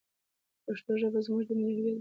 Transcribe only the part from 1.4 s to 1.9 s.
د ملي هویت بنسټ دی.